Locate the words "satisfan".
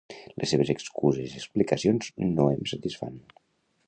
2.73-3.21